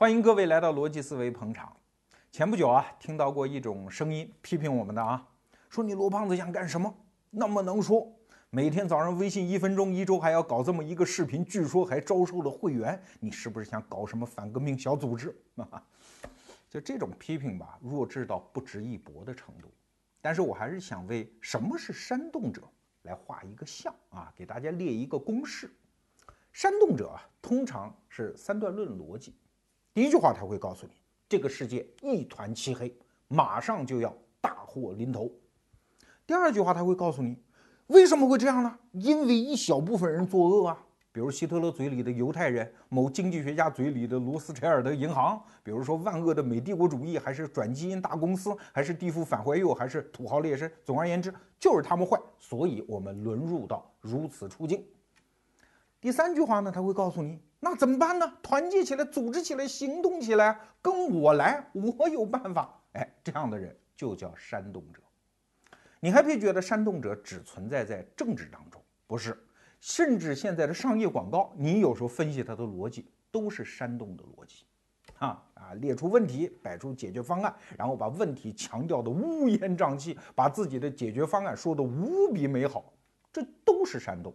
[0.00, 1.76] 欢迎各位来到逻辑思维捧场。
[2.30, 5.26] 前不久啊，听到过一种声音批评我们的啊，
[5.68, 6.94] 说你罗胖子想干什么？
[7.30, 8.08] 那么能说，
[8.50, 15.36] 每天早上微信一分钟，一周还要搞这么一个视频，据说还招收了会员，你是不是想搞什么反革命小组织？
[16.70, 19.68] 就这种批评吧，弱智到不值一驳的程度。
[20.22, 22.62] 但是我还是想为什么是煽动者
[23.02, 25.68] 来画一个像啊，给大家列一个公式。
[26.52, 29.34] 煽动者，通常是三段论逻辑。
[29.98, 30.92] 第一句话他会告诉你，
[31.28, 35.28] 这个世界一团漆黑，马上就要大祸临头。
[36.24, 37.36] 第二句话他会告诉你，
[37.88, 38.78] 为什么会这样呢？
[38.92, 50.70] 因为一小部分人作恶啊，比如希特勒嘴里的犹太人，某经济学家嘴里的罗斯柴尔德银行，比如说万恶的美帝国主义，还是转基因大公司，还是地富反怀右，还是土豪劣绅。
[50.84, 54.86] 总而言之，就是他们坏，所以我们沦入到如此处境。
[56.00, 57.40] 第三句话呢，他会告诉你。
[57.60, 58.32] 那怎么办呢？
[58.42, 62.80] 团结起来，组织起来，行动起来，跟我来，我有办法。
[62.92, 65.02] 哎，这样的人就叫煽动者。
[66.00, 69.36] 你还别觉得煽动者只存在在政治当中，不是，
[69.80, 74.64] 甚至现在的商业广告，你有时候分析它的逻辑，都是煽动的逻辑。
[75.18, 82.92] 啊啊，列出问题，摆出解决方案，然后把问题强调的乌烟瘴气，把自己的解决方案说的无比美好，
[83.32, 84.32] 这都是煽动。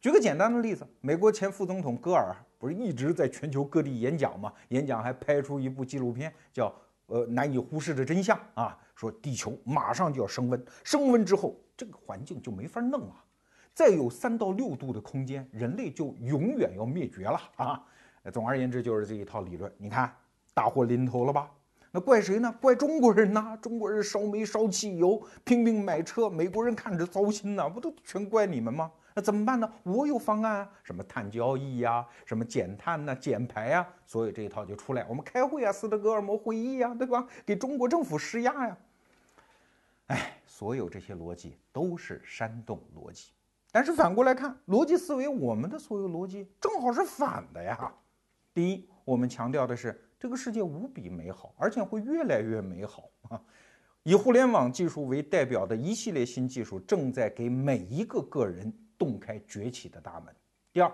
[0.00, 4.50] 举个简单的例子，美国前副总统戈尔不是一直在全球各地演讲吗？
[4.68, 6.68] 演讲还拍出一部纪录片，叫
[7.14, 13.14] 《呃难以忽视的真相》啊，说地球马上就要升温，升温之后这个环境就没法弄了，
[13.74, 17.84] 再有三到六度的空间，人类就永远要灭绝了啊！
[18.32, 19.70] 总而言之就是这一套理论。
[19.76, 20.10] 你看
[20.54, 21.50] 大祸临头了吧？
[21.90, 22.54] 那怪谁呢？
[22.58, 23.54] 怪中国人呐！
[23.60, 28.90] 中国人烧煤烧汽油，拼命买车，美国人看着糟心呐，不都全怪你们吗？
[29.14, 29.70] 那怎么办呢？
[29.82, 35.04] 我有方案啊，什么碳交易呀，什么减碳呐、减排呀，所以这一套就出来。
[35.08, 37.26] 我们开会啊，斯德哥尔摩会议呀，对吧？
[37.44, 38.78] 给中国政府施压呀。
[40.06, 43.30] 哎，所有这些逻辑都是煽动逻辑。
[43.72, 47.92] 但是反过来看，逻辑思维，我们的所有逻辑正好是反的呀。
[48.52, 53.40] 第一，我们强调的是这个世界无比美好，而且会越来越美好啊。
[54.02, 58.72] 以互联网技术为代表的一系列新技术正在给每一个个人。
[59.00, 60.34] 洞开崛起的大门。
[60.70, 60.92] 第二，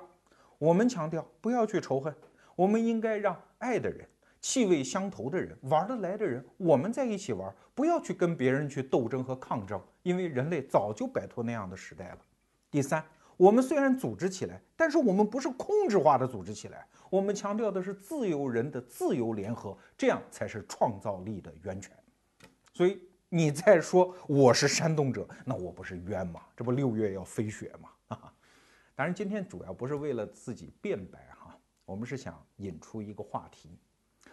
[0.59, 2.15] 我们强调不要去仇恨，
[2.55, 4.09] 我们应该让爱的人、
[4.41, 12.19] 气味相投的人、玩得来的人，我们在一起玩，不要去跟别人去斗争和抗争，因为人类早就摆脱那样的时代了。
[12.71, 13.05] 第三，
[13.37, 21.93] 我们虽然组织起来，但是我们不是控制化的组织起来，我们强调的是自由人的自由联合，这样才是创造力的源泉。
[22.73, 26.41] 所以你再说我是煽动者，那我不是冤吗？
[26.57, 27.91] 这不六月要飞雪吗？
[28.95, 33.79] 当然，今天主要不是为了自己辩白哈，我们是想引出一个话题。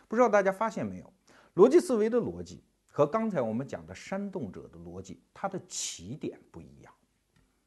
[0.08, 1.14] 不知道大家发现没有，
[1.56, 6.94] 逻辑思维的逻辑和刚才我们讲的煽动者的逻辑，它的起点不一样。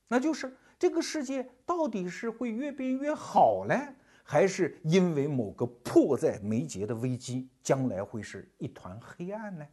[0.09, 9.67] 那就是这个世界到底是会越变越好嘞，还是因为某个迫在眉睫的危机，将来会是一团黑暗呢？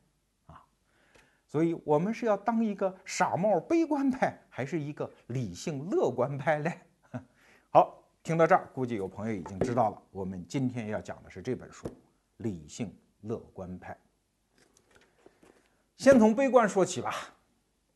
[1.53, 6.79] 所以我们是要当一个傻帽悲观派，还是一个理性乐观派嘞？
[7.69, 10.01] 好，听到这儿，估计有朋友已经知道了。
[10.09, 11.87] 我们今天要讲的是这本书
[12.37, 13.93] 《理性乐观派》。
[15.95, 17.13] 先从悲观说起吧。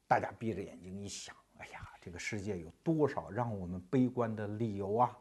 [0.07, 5.17] 大家闭着眼睛一想，哎呀，这个世界有多少让我们悲观的理由啊？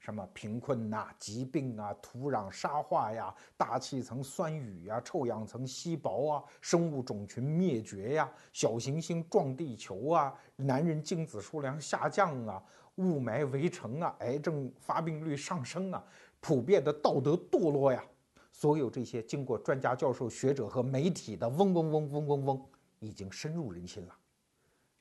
[0.00, 12.60] 什么贫困呐、疾病啊、土壤沙化呀、大气层酸雨呀、臭氧层稀薄啊、生物种群灭绝呀、小行星撞地球啊、男人精子数量下降啊。
[12.96, 16.04] 雾霾围城啊，癌症发病率上升啊，
[16.40, 18.04] 普遍的道德堕落呀，
[18.52, 22.66] 所有这些经过专家、教授、学者和媒体的嗡嗡嗡嗡嗡嗡，
[22.98, 24.14] 已经深入人心了。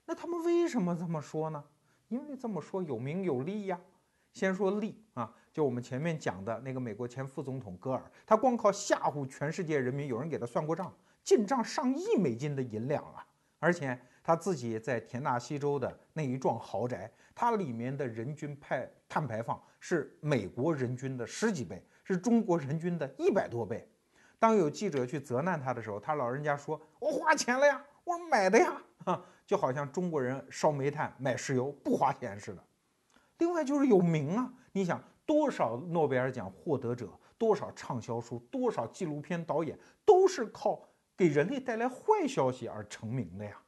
[0.06, 1.62] 那他们为什么这么说呢？
[2.08, 3.80] 因为这么说有名有利呀。
[4.40, 10.94] 先说利啊，就我们前面讲的那个美国前副总统戈尔，他光靠吓唬全世界人民，有人给他算过账，
[11.24, 13.28] 进账上亿美金的银两啊，
[13.60, 14.00] 而且。
[14.22, 23.90] 他自己在田纳西州的那一幢豪宅，它里面的人均排碳排放是美国人均的十几倍，是中国人均的一百多倍。
[24.38, 32.64] 当有记者去责难他的时候，他老人家说：“我花钱了呀，我买的呀。”哈，就好像中国人烧煤炭买石油不花钱似的。
[33.40, 40.88] 另外就是有名啊，你想多少诺贝尔奖获得者，多少畅销书，多少纪录片导演，都是靠
[41.18, 43.60] 给人类带来坏消息而成名的呀。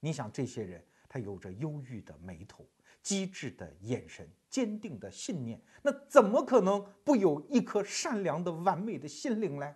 [0.00, 2.66] 你想这些人，他有着忧郁的眉头，
[3.02, 9.74] 机智的眼神、坚定的信念，那怎么可能不有一颗善良的、完美的心灵呢？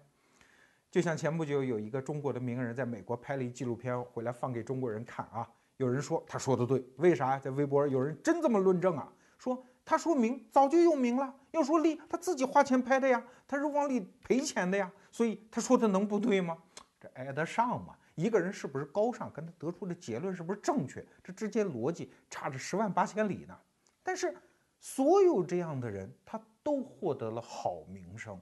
[0.91, 7.39] 就像前不久有一个中国的名人在美国拍了一纪录片回来放给中国人看啊，有人说他说的对，为啥？
[7.39, 9.13] 在微博有人真这么论证啊，
[9.45, 16.57] 说他说明早就有名了，要说利他自己花钱拍的呀，他是往里赔钱的呀，所以他说的能不对吗？
[16.99, 17.95] 这挨得上吗？
[18.15, 23.55] 一个人是不是高尚，跟他得出的结论是不是正确，这之间逻辑差着十万八千里呢？
[24.03, 24.35] 但是
[24.81, 28.41] 所有这样的人，他都获得了好名声，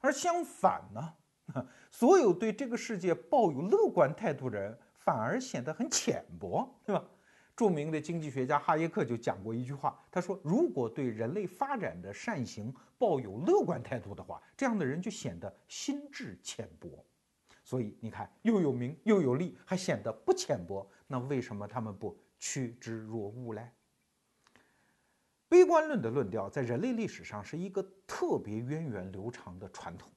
[0.00, 1.14] 而相反呢？
[1.90, 7.04] 所有对这个世界抱有乐观态度的人，反而显得很浅薄，对吧？
[7.60, 17.04] 著名的经济学家哈耶克就讲过一句话，他说：“如果对人类发展的善行抱有乐观态度的话，这样的人就显得心智浅薄。
[17.62, 23.68] 所以你看，又有名又有利，还显得不浅薄，那为什么他们不趋之若鹜嘞？”
[25.46, 30.10] 悲观论的论调在人类历史上是一个特别源远流长的传统。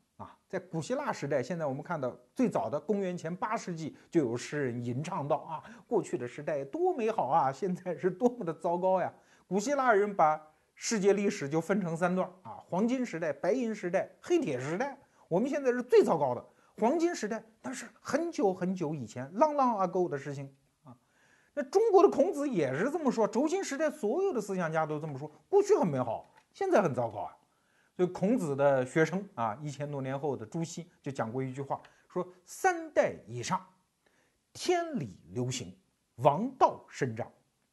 [0.54, 9.12] 在古希腊时代，现在我们看到最早的公元前八世纪就有诗人吟唱道啊，过去的时代多美好啊，现在是多么的糟糕呀！
[9.48, 10.40] 古希腊人把
[10.76, 14.96] 世界历史就分成三段啊，黄金时代、白银时代、黑铁时代。
[15.28, 16.46] 我们现在是最糟糕的
[16.78, 20.96] 黄金时代，那是很久很久以前，long long ago 的事情啊。
[21.56, 27.36] 那中国的孔子也是这么说，轴心时代所有的思想家都这么说，过去很美好，现在很糟糕啊。
[27.96, 33.64] 就孔子的学生啊，一千多年后的朱熹就讲过一句话，说三代以上，
[34.52, 35.76] 天理流行，
[36.16, 37.28] 王道生长；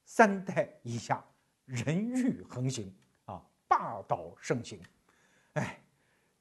[0.05, 1.25] 三代以下，
[1.65, 2.95] 人欲横行，
[3.25, 4.81] 啊，霸道盛行。
[5.55, 5.83] 哎，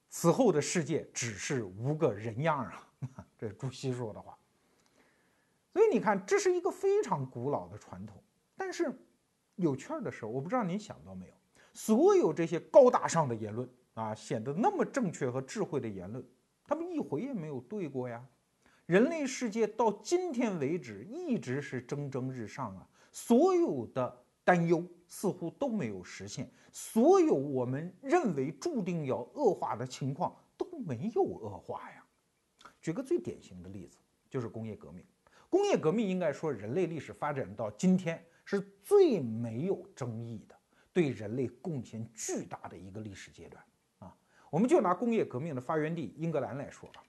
[0.10, 2.90] 此后的世界只是无个人样啊！
[3.38, 4.38] 这朱熹说的话。
[5.72, 8.22] 所以你看，这是一个非常古老的传统。
[8.58, 8.94] 但是
[9.56, 11.34] 有趣儿的是，我不知道您想到没有。
[11.82, 16.22] 所有这些高大上的言论啊，显得那么正确和智慧的言论，
[16.66, 18.22] 他们一回也没有对过呀。
[18.86, 32.04] 人类世界到今天为止一直是蒸蒸日上啊，所有的担忧似乎都没有实现，所有我们认为注定要恶化的情况都没有恶化呀。
[32.82, 33.98] 举个最典型的例子，
[34.30, 35.02] 就是工业革命。
[35.50, 40.59] 工业革命应该说，人类历史发展到今天是最没有争议的。
[40.94, 43.64] 对人类贡献巨大的一个历史阶段
[44.00, 44.16] 啊！
[44.50, 47.04] 我们就拿工业革命的发源地英格兰来说吧。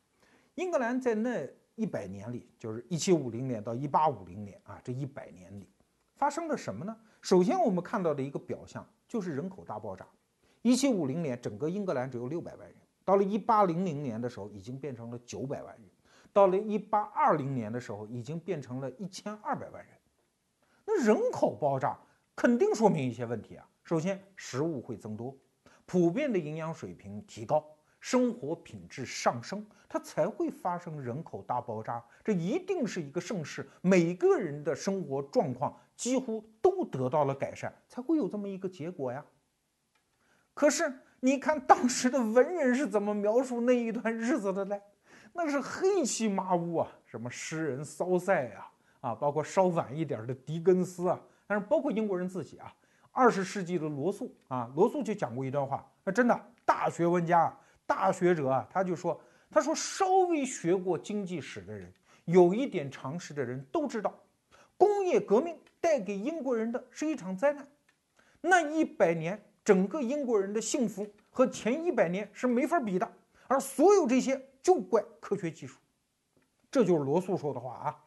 [0.54, 5.68] 英格兰在那一百年里，就是一七五零年到一八五零年啊，这一百年里
[6.16, 6.94] 发生了什么呢？
[7.22, 10.06] 首先，我们看到的一个表象就是人口大爆炸。
[10.62, 15.88] 一七五零年，整个英格兰只有六百万人，到了一八零零年的时候，已经变成了九百万人；
[16.34, 19.94] 到了一八二零年的时候，已经变成了一千二百万人。
[20.84, 21.98] 那人口爆炸
[22.36, 23.66] 肯定说明一些问题啊！
[23.90, 25.36] 首先，食物会增多，
[25.84, 32.00] 普遍的营养水平提高，生活品质上升，它才会发生人口大爆炸。
[32.22, 39.26] 这一定是一个盛世，每个人的生活状况几乎都得到了改善，才会有这么一个结果呀。
[40.54, 44.80] 可是，你看当时的文人是怎么描述那一段日子的嘞？
[45.32, 48.70] 那是黑漆麻乌啊，什么诗人骚塞啊，
[49.00, 52.72] 啊，包括稍晚一点的狄更斯啊，但是包括英国人自己啊。
[53.12, 57.54] 二十世纪的罗素啊，罗素就讲过一段话，那真的大学问家、
[57.86, 59.20] 大学者啊，他就说，
[59.50, 61.92] 他说稍微学过经济史的人，
[62.24, 64.14] 有一点常识的人都知道，
[64.76, 67.66] 工业革命带给英国人的是一场灾难，
[68.40, 73.12] 那一百年整个英国人的幸福和前一百年是没法比的，
[73.48, 75.78] 而所有这些就怪科学技术，
[76.70, 78.04] 这就是罗素说的话啊。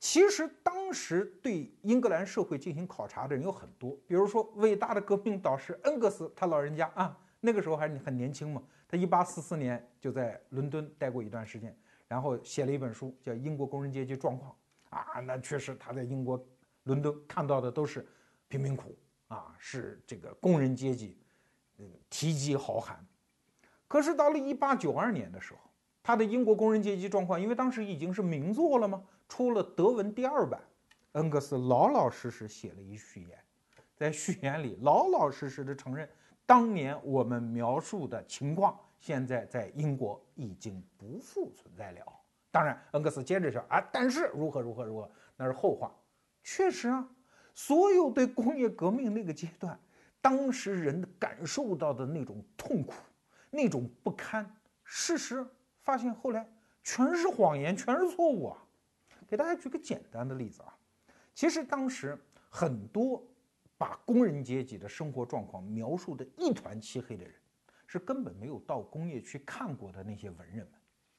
[0.00, 11.76] 其实当时对英格兰社会进行考察的人有很多，比如说伟大的革命导师恩格斯，他老人家啊，那个时候还很年轻嘛，他一八四四年就在伦敦待过一段时间，
[12.08, 14.50] 然后写了一本书叫《英国工人阶级状况》
[14.96, 16.42] 啊，那确实他在英国
[16.84, 18.08] 伦敦看到的都是
[18.48, 18.96] 贫民窟
[19.28, 21.18] 啊，是这个工人阶级，
[21.76, 23.06] 嗯，提及豪寒。
[23.86, 25.60] 可是到了一八九二年的时候，
[26.02, 29.02] 他的《英国工人阶级状况》，因为当时已经是名作了嘛。
[29.30, 30.60] 出了德文第二版，
[31.12, 33.38] 恩格斯老老实实写了一序言，
[33.94, 36.06] 在序言里老老实实的承认，
[36.44, 42.04] 当年我们描述的情况，现在在英国已经不复存在了。
[42.50, 45.94] 当然，恩格斯接着说啊，但是如何如何如何，那是后话。
[46.42, 47.08] 确实啊，
[47.54, 49.78] 所有对工业革命那个阶段，
[50.20, 52.94] 当时人感受到的那种痛苦、
[53.48, 54.44] 那种不堪，
[54.82, 55.46] 事实
[55.82, 56.50] 发现后来
[56.82, 58.58] 全是谎言，全是错误啊。
[59.30, 60.76] 给大家举个简单的例子啊，
[61.32, 62.18] 其实当时
[62.48, 63.24] 很多
[63.78, 67.32] 把工人阶级的生活状况描述的一团漆黑的人，
[67.86, 70.72] 是根本没有到工业区看过的那些文人们，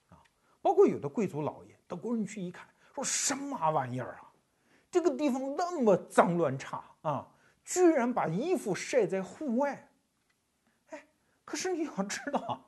[0.10, 0.20] 啊，
[0.62, 4.30] 包括有的贵族老爷到工人区一看，说什么玩意儿啊，
[4.92, 7.26] 这个地方那么脏乱差啊，
[7.64, 9.90] 居然把衣服晒在户外，
[10.90, 11.08] 哎，
[11.46, 12.68] 可是你要知道。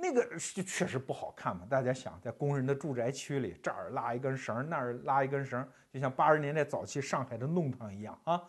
[0.00, 0.24] 那个
[0.54, 1.66] 就确实不好看嘛。
[1.68, 8.40] 大家想，在工人的住宅区里，这儿拉一根绳，那儿拉一根绳，就像八十年代早期上海的弄堂一样啊，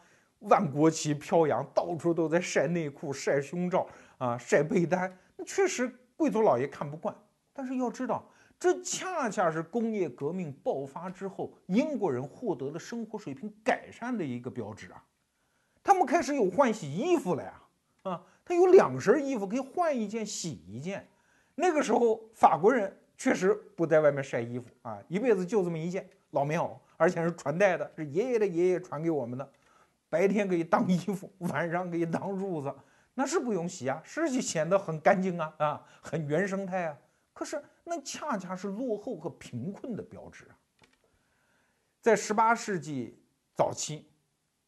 [0.41, 3.88] 万国旗飘扬，到处都在晒内裤、晒胸罩
[4.20, 5.12] 啊、晒被单。
[5.36, 7.15] 那确实贵族老爷看不惯。
[7.51, 8.24] 但是要知道，
[8.60, 15.03] 这恰恰是工业革命爆发之后，英国人获得了生活水平改善的一个标志啊。
[15.82, 17.62] 他们开始有换洗衣服了呀，
[18.03, 21.08] 啊，他有两身衣服可以换一件洗一件。
[21.62, 29.51] 那个时候，法国人确实不在外面晒衣服啊，一辈子就这么一件老棉袄，而且是传代的，是爷爷的爷爷传给我们的。
[30.10, 32.74] 白天可以当衣服，晚上可以当褥子，
[33.13, 36.98] 那是不用洗啊，是显得很干净啊啊，很原生态啊。
[37.34, 40.56] 可是那恰恰是落后和贫困的标志啊。
[42.00, 43.22] 在十八世纪
[43.54, 44.08] 早期，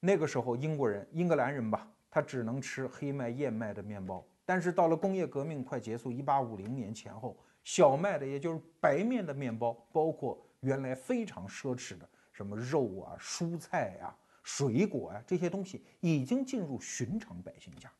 [0.01, 4.21] 那个时候英国人、英格兰人吧，他只能吃黑麦、燕麦的面包。
[4.45, 17.91] 但是到了工业革命快结束，一八五零年前后，小麦的，也就是白面的面包，包括原来非常奢侈的什么肉啊、蔬菜呀、水果啊这些东西，已经进入寻常百姓家。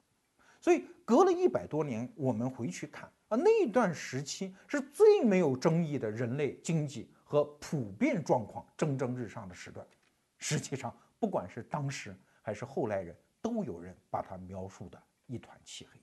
[0.60, 9.86] 所以隔了一百多年，我们回去看啊，那段时期是最没有争议的人类经济和普遍状况蒸蒸日上的时段。
[10.38, 16.01] 实际上，不管是当时还是后来人，都有人把它描述的一团漆黑。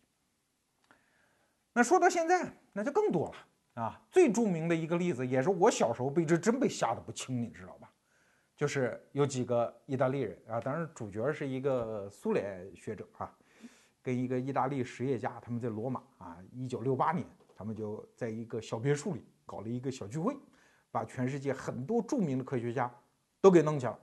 [1.72, 4.02] 那说到现在，那就更多了啊！
[4.10, 7.88] 最著名的一个例子，也是我小时候被这真被吓得不轻，你知道吧？
[8.56, 13.32] 就是有几个意大利人啊，当然主角是一个苏联学者啊，
[14.02, 20.36] 跟一个意大利实业家，他们在罗马啊，一九六八年，他们就在一个小别墅里搞了一个小聚会，
[20.90, 22.92] 把全世界很多著名的科学家
[23.40, 23.96] 都给弄去了，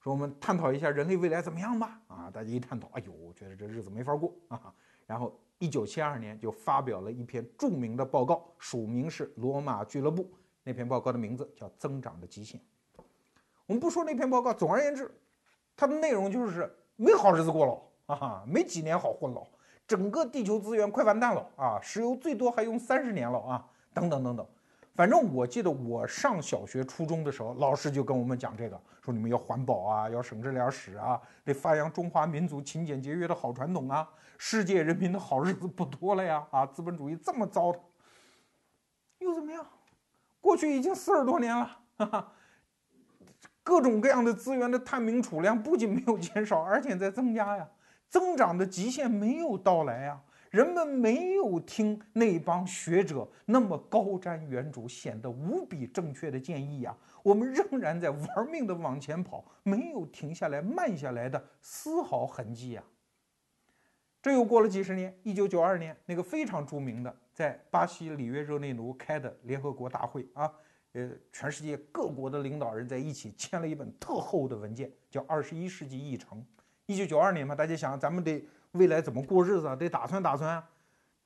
[0.00, 2.00] 说我们探讨一下人类未来怎么样吧？
[2.06, 4.72] 啊，大家一探讨，哎呦，我觉得这日子没法过啊，
[5.06, 5.38] 然后。
[5.64, 10.30] 一九七二年就发表了一篇著名的报告，署名是罗马俱乐部。
[10.62, 12.60] 那篇报告的名字叫《增长的极限》。
[13.64, 15.10] 我们不说那篇报告，总而言之，
[15.74, 19.42] 它的内容就是没好日子过了啊，没几年好混了，
[19.86, 24.46] 整个地球资源快完蛋了啊，石油最多还用三十年了啊，等等等等。
[24.94, 34.08] 反正我记得我上小学、初中的时候，老师就跟我们讲这个，说你们要环保啊，要省着点使啊，得发扬中华民族勤俭节约的好传统啊。
[34.38, 36.46] 世界人民的好日子不多了呀！
[36.50, 37.78] 啊，资本主义这么糟蹋，
[39.18, 39.64] 又怎么样？
[40.40, 42.32] 过去已经四十多年了，哈哈，
[43.62, 47.66] 各种各样的资源的探明储量不仅没有减少，而且在增加呀，
[48.08, 50.20] 增长的极限没有到来呀。
[50.54, 62.84] 人们没有听那帮学者那么高瞻远瞩、显得无比正确的建议呀，我们仍然在玩命的往前跑，没有停下来、慢下来的丝毫痕迹呀。
[64.22, 70.48] 这又过了几十年，一九九二年，那个非常著名的在巴西里约热内卢开的联合国大会啊，
[70.92, 76.38] 呃，全世界各国的领导人在一起签了一本特厚的文件，叫《二十一世纪议程》。
[76.86, 78.46] 一九九二年嘛，大家想，咱们得。
[78.74, 80.70] 未来怎么过日子啊，得打算打算啊。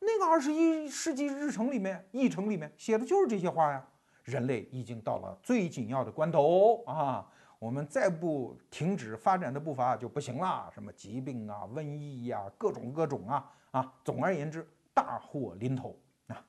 [0.01, 3.87] 那个二十一世纪日程里面、议程里面写的就是这些话呀。
[4.25, 7.27] 人类已经到了最紧要的关头啊，
[7.59, 10.71] 我们再不停止发展的步伐就不行了。
[10.75, 13.95] 什么疾病啊、瘟疫呀，各种各种啊啊。
[14.05, 16.45] 总而言之，大祸临头啊。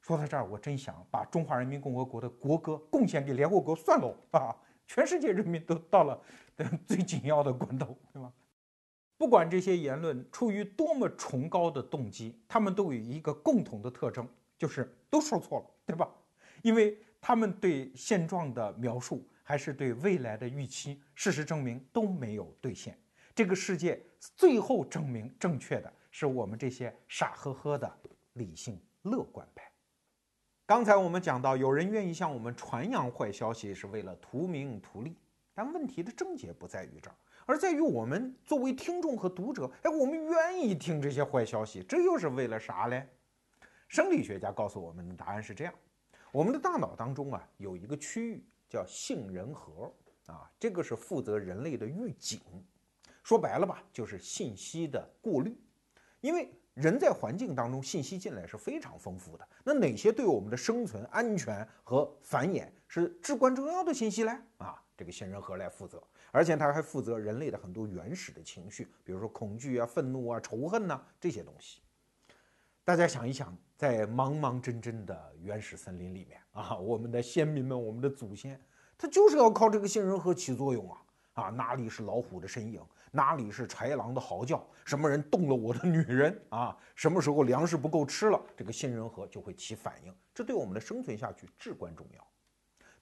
[0.00, 4.56] 说到这儿，我真想把中华人民共和国的国歌贡献给联合国算喽啊！
[4.86, 6.18] 全世界人民都到了
[6.88, 8.32] 最紧要的关头，对吧？
[9.18, 16.08] 不管这些言论出于多么崇高的动机，他们都有一个共同的特征，就是都说错了，对吧？
[16.62, 22.96] 因为他们对现状的描述，还是对未来的预期，事实证明都没有兑现。
[23.34, 24.00] 这个世界
[24.36, 27.92] 最后证明正确的是我们这些傻呵呵的
[28.34, 29.68] 理性乐观派。
[30.64, 35.16] 刚才我们讲到，有人愿意向我们传扬坏消息，是为了图名图利，
[35.54, 37.16] 但问题的症结不在于这儿。
[37.48, 43.08] 而在于我们作为听众和读者，哎，我们愿意听这些坏消息，这又是为了啥嘞？
[43.88, 45.72] 生理学家告诉我们的答案是这样：
[46.30, 49.90] 我们的大脑当中啊，有一个区域叫杏仁核
[50.26, 52.38] 啊，这个是负责人类的预警。
[53.22, 55.58] 说白了吧，就是信息的过滤。
[56.20, 64.38] 因为人在环境当中信息进来是非常丰富的，那哪些对我们的生存、安全和繁衍是至关重要的信息嘞？
[64.58, 64.84] 啊？
[64.98, 71.80] 这个杏仁核来负责，而且他还负责人类的很多原始的情绪，比如说恐惧啊、愤怒啊、仇恨呐这些东西。
[72.84, 78.58] 大家想一想，在茫茫真真的原始森林里面啊，我们的先民们、我们的祖先，
[78.96, 81.02] 他就是要靠这个杏仁核起作用啊
[81.34, 81.50] 啊！
[81.50, 82.82] 哪里是老虎的身影？
[83.10, 84.66] 哪里是豺狼的嚎叫？
[84.84, 86.76] 什么人动了我的女人啊？
[86.94, 92.26] 什么时候粮食不够吃了，这个杏仁核就会起反应，这对我们的生存下去至关重要。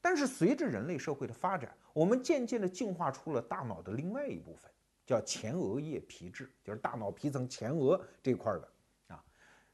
[0.07, 4.71] 但是随着人类社会的发展，我们渐渐地进化出了大脑的另外一部分，
[5.05, 8.69] 叫前额叶皮质，就是大脑皮层前额这块的
[9.09, 9.21] 啊。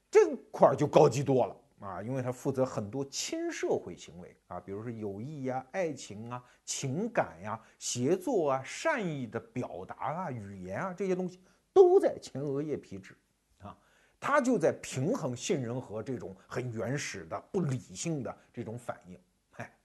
[0.09, 11.39] 这块儿就高级多了啊，因为它负责很多亲社会行为啊，比如说友谊呀、爱情啊、情感呀、协作啊、善意的表达啊、语言啊这些东西
[11.71, 13.15] 都在前额叶皮质
[13.59, 13.77] 啊，
[14.19, 19.15] 它就在平衡杏仁核这种很原始的不理性的这种反应。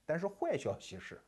[0.09, 1.21] 但是坏消息是，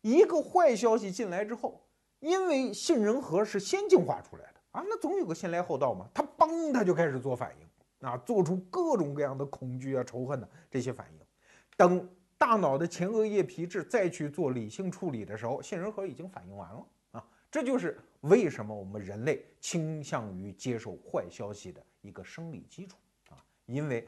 [0.00, 1.86] 一个坏消息进来之后，
[2.20, 7.66] 因为杏仁核是先进化出来的啊，那总有个先来后到嘛，它嘣，它就开始做反应。
[8.00, 11.20] 啊，做出各种各样的恐惧啊、仇恨的这些反应，
[11.78, 17.28] 等大脑的前额叶皮质再去做理性处理的时候，杏仁核已经反应完了啊。
[17.50, 22.98] 这就是为什么我们人类倾向于接受坏消息的一个生理基础
[23.30, 24.06] 啊，因为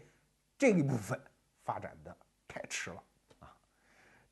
[0.59, 1.19] 这一部分
[1.65, 2.15] 发展的
[2.47, 3.03] 太迟了。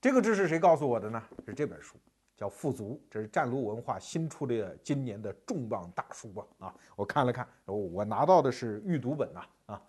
[0.07, 1.21] 这个知识谁告诉我的呢？
[1.45, 1.97] 是这本书。
[2.37, 6.47] 叫富足，这是湛卢文化新出的今年的重磅大书吧？
[6.61, 9.83] 啊，我看了看，我拿到的是预读本呐，啊，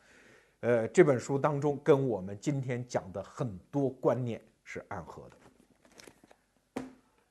[0.61, 6.83] 呃，这本书当中跟我们今天讲的很多观念是暗合的。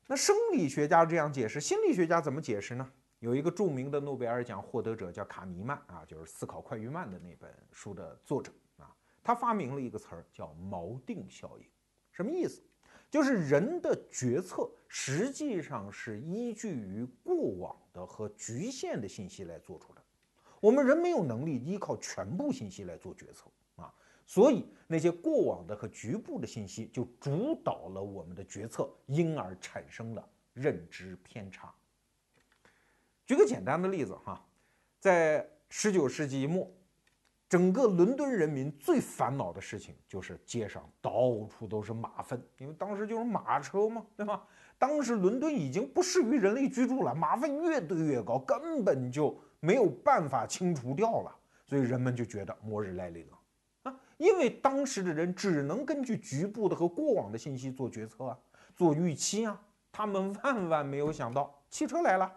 [0.06, 2.88] 那生理学家这样解释，心理学家怎么解释呢？
[3.18, 11.66] 有一个著名的诺贝尔奖获得者叫卡尼曼啊，就是《思考快与慢》的那本书的作者啊，他发明了一个词儿叫锚定效应，
[12.12, 12.62] 什么意思？
[13.10, 20.02] 就是人的决策实际上是依据于过往的和局限的信息来做出的。
[20.60, 23.46] 我们人没有能力依靠全部信息来做决策
[23.76, 23.92] 啊，
[24.26, 31.72] 所以那些过往的和局部的信息就主导了我们的决策，因而产生了认知偏差。
[33.24, 34.44] 举个简单的例子哈，
[34.98, 36.70] 在十九世纪末。
[37.48, 41.12] 整个伦敦人民最烦恼的事情就是街上到
[41.46, 44.42] 处都是马粪，因为当时就是马车嘛，对吧？
[44.78, 53.38] 当时伦敦已经不适于人类居住了，马粪越堆越高，根本就没有办法清除掉了，所以人们就觉得末日来临了
[53.84, 54.00] 啊！
[54.18, 58.38] 因为当时的人只能根据局部的和过往的信息做决策啊，
[58.74, 59.58] 做预期啊，
[59.92, 62.30] 他们万万没有想到汽车来了，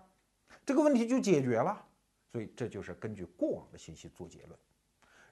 [0.64, 1.84] 这个问题就解决了，
[2.32, 4.58] 所以这就是根据过往的信息做结论。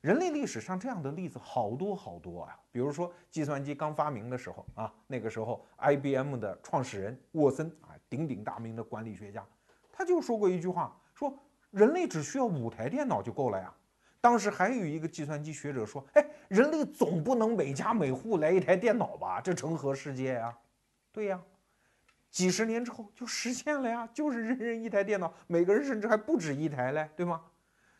[0.01, 9.45] 人类历史上这样的例子好多好多啊，比如说计算机刚发明的时候啊，那个时候 IBM 的创始人沃森啊，鼎鼎大名的管理学家，
[9.91, 11.33] 他就说过一句话，说
[11.71, 13.73] 人类只需要五台电脑就够了呀。
[14.19, 19.39] 当时还有一个计算机学者说，哎，人类总不能每家每户来一台电脑吧？
[19.39, 20.57] 这成何世界呀？
[21.11, 21.41] 对呀，
[22.29, 27.41] 几十年之后就实现了呀，就是人人一台电脑，每个人甚至还不止一台嘞，对吗？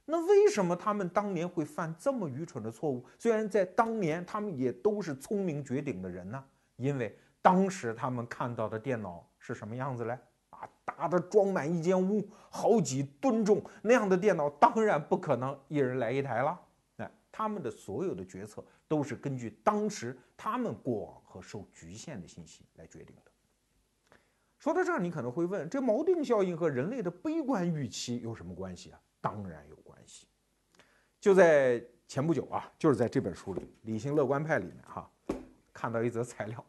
[0.10, 3.06] 那为什么他们当年会犯这么愚蠢的错误？
[3.20, 6.42] 虽然在当年他们也都是聪明绝顶的人呢，
[6.78, 10.18] 因为当时他们看到的电脑是什么样子嘞？
[10.52, 16.58] 啊，大的装满一间屋，好几吨重那样的电脑，当然不可能一人来一台了。
[16.96, 23.32] 哎，他们的所有的决策都是根据当时他们过往和受局限的信息来决定的。
[24.58, 29.02] 说到这儿，你可能会问：这锚定效应和人类的悲观预期有什么关系啊？
[29.22, 30.28] 当然有关系。
[31.20, 35.12] 就在前不久啊，就是在这本书里《理性乐观派》里面哈，
[35.74, 36.66] 看到一则材料。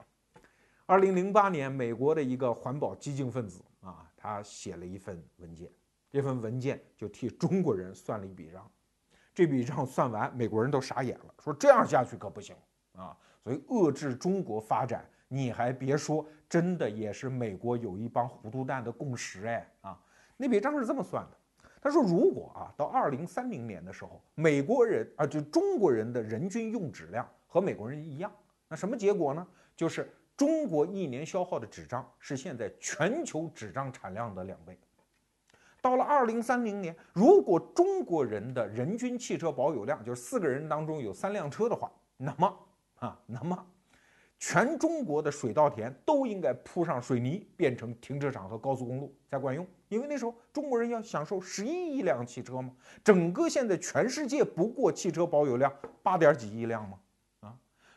[0.87, 5.71] 二零零八年，美国的一个环保激进分子啊，他写了一份文件，
[6.11, 8.71] 这份文件就替中国人算了一笔账。
[9.35, 12.57] 这笔账算完，美国人都傻眼了，说这样下去可不行
[12.95, 13.17] 啊！
[13.45, 20.03] 所以遏制中国发展，你还别说，真的也是美国有一帮糊涂蛋的共识哎啊！
[20.37, 21.38] 那笔账是这么算的。
[21.81, 28.33] 他说：“如果啊，到二零三零年的时候，美国人啊，就中国人的人均用纸量和美国人一样，
[28.69, 29.47] 那什么结果呢？
[29.77, 34.79] 就是中国一年消耗的纸张是现在全球纸张产量的两倍。
[35.81, 42.59] 到了二零三零年，如果中国人的人均汽车保有量就是四个人当中有三辆车的话，那么
[42.97, 43.67] 啊，那么。”
[44.39, 49.67] 全中国的水稻田都应该铺上水泥，变成停车场和高速公路才管用。
[49.89, 52.71] 因为那时候中国人要享受十一亿辆汽车嘛，
[53.03, 55.73] 整个现在全世界不过汽车保有量
[56.03, 56.99] 八点几亿辆嘛。
[57.41, 57.55] 啊，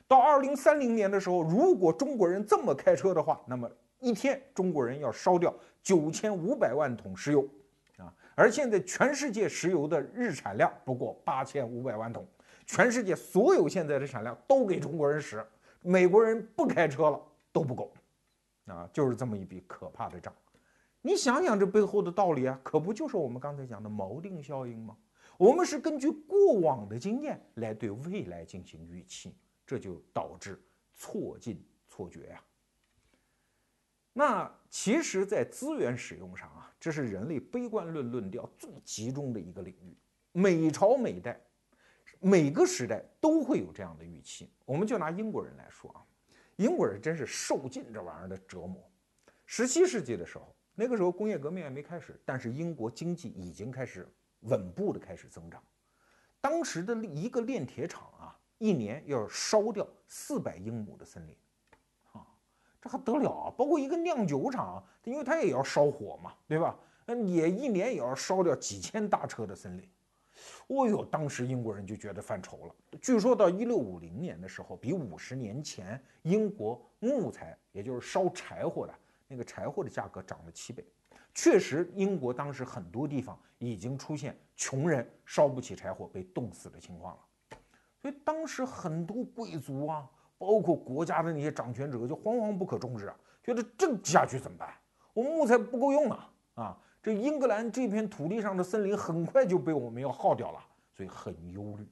[0.08, 7.48] 到二零三零年的时候，如果中国人这么开车的话，那么一天中国人要烧掉九千五百万桶石油，
[7.98, 12.26] 啊，而现在全世界石油的日产量不过八千五百万桶，
[12.66, 15.46] 全世界所有现在的产量都给中国人使，
[15.82, 17.94] 美国人不开车了都不够，
[18.66, 20.34] 啊，就是这么一笔可怕的账。
[21.02, 24.96] 你想想这背后的道理啊，可不就是我们刚才讲的锚定效应吗？
[25.38, 30.62] 我们是根据过往的经验来对未来进行预期，这就导致
[30.94, 32.44] 错进错觉呀。
[34.14, 39.98] 那其实，在资源使用上啊，这是人类悲观论论调最集中的一个领域。
[40.34, 41.42] 每朝每代，
[42.24, 44.50] 每个时代都会有这样的预期。
[44.64, 46.06] 我们就拿英国人来说啊，
[46.56, 48.78] 英国人真是受尽这玩意儿的折磨。
[49.46, 54.08] 十七世纪的时候，那个时候工业革命还没开始，但是英国经济已经开始
[54.42, 55.62] 稳步的开始增长。
[56.40, 61.36] 当时的一个炼铁厂啊，一年要烧掉四百英亩的森林。
[62.12, 62.26] 啊
[62.80, 63.54] 这还得了啊！
[63.56, 66.78] 包括一个酿酒厂，因为它也要烧火嘛，对吧？
[67.06, 69.88] 那也一年也要烧掉几千大车的森林。
[70.68, 72.76] 哦呦，当时英国人就觉得犯愁了。
[73.02, 78.94] 据说到一六五零年的时候，比五十年前英国木材，也就是烧柴火的
[79.28, 80.86] 那个柴火的价格涨了七倍。
[81.34, 87.22] 确实，英国当时很多地方已经出现穷人烧不起柴火被冻死的情况了。
[88.02, 90.10] 所以当时很多贵族啊。
[90.42, 94.74] 包括国家的那些掌权者就惶惶不可终日啊，觉得这下去怎么办？
[95.14, 96.76] 我木材不够用了啊！
[97.02, 100.60] 这英格兰这片土地上的森林很快就被我们要耗掉了，
[100.94, 101.88] 所以很忧虑。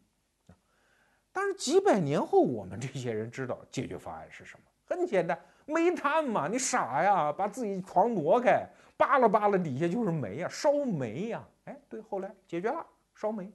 [1.32, 4.65] 但是几百年后，我们这些人知道解决方案是什么？
[4.86, 6.48] 很简单，煤炭嘛！
[6.48, 7.32] 你傻呀？
[7.32, 8.67] 把自己床挪开，
[8.98, 11.48] 扒拉扒拉，底下就是煤呀，烧煤呀！
[11.65, 13.52] 哎，对，后来解决了，烧煤。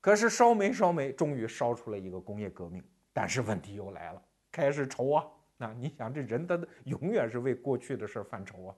[0.00, 2.82] 可是烧煤烧煤，终于烧出了一个工业革命。
[3.12, 5.26] 但是问题又来了，开始愁啊！
[5.56, 8.74] 那你想，这人的永远是为过去的事儿犯愁啊。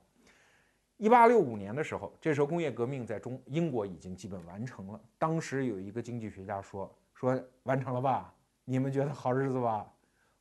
[1.05, 4.99] 一八六五年的时候，这时候工业革命在中英国已经基本完成了。
[5.19, 8.33] 当时有一个经济学家说：“说完成了吧？
[8.65, 9.87] 你们觉得好日子吧？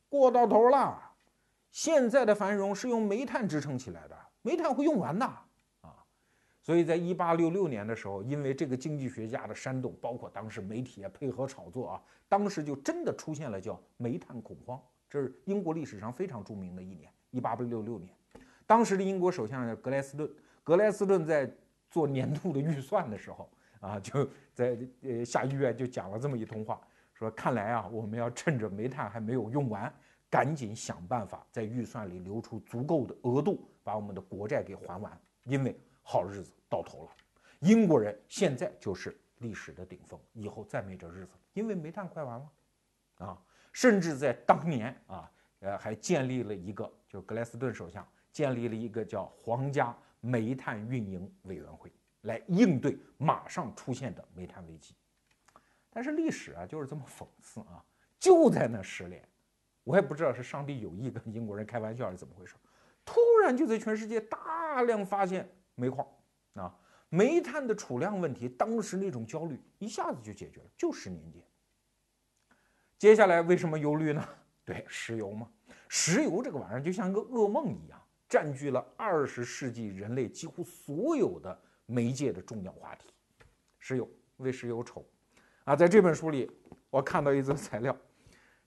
[0.08, 0.98] 过到头了。
[1.70, 5.26] 现在的繁荣是用煤炭支撑起来的，煤炭会用完的
[5.82, 6.02] 啊。”
[6.64, 14.80] 所以在一八六六年的时候，因为这个经济学家的煽动，包括当时媒体也配合炒作啊，当时就真的出现了叫煤炭恐慌。
[15.10, 18.10] 这是英国历史上非常著名的一年，一八六六年。
[18.66, 20.26] 当时的英国首相格莱斯顿，
[20.64, 21.48] 格莱斯顿在
[21.88, 23.48] 做年度的预算的时候
[23.78, 26.80] 啊，就在呃下议院就讲了这么一通话，
[27.12, 29.94] 说看来啊，我们要趁着煤炭还没有用完，
[30.28, 35.78] 赶紧想办法在预算里留出足够的额度，把我们的国债给还完，因为。
[36.06, 37.10] 好日子到头了，
[37.60, 42.52] 英国人现在就是历史的顶峰，以后再没这日子，因为煤炭快完了，
[43.26, 54.94] 啊，甚至在当年啊，呃，还建立了一个，就格莱斯顿首相建立了一个叫皇家煤炭运营委员会，来应对马上出现的煤炭危机。
[55.90, 57.84] 但是历史啊，就是这么讽刺啊，
[58.18, 59.22] 就在那十年，
[59.82, 62.54] 我也不知道是上帝有意跟英国人开玩笑还，是怎么回事，
[63.04, 65.48] 突然就在全世界大量发现。
[65.76, 66.06] 煤矿
[66.52, 66.72] 啊，
[67.08, 71.42] 煤炭的储量问题，当时那种焦虑一下子就解决了，就十年间。
[72.96, 74.24] 接下来为什么忧虑呢？
[74.64, 75.50] 对，石油嘛，
[75.88, 78.00] 石油这个玩意儿就像一个噩梦一样，
[78.34, 83.14] 占据了二十世纪人类几乎所有的媒介的重要话题。
[83.78, 85.06] 石油为石油愁
[85.62, 86.50] 啊，在这本书里，
[86.90, 87.96] 我看到一则材料，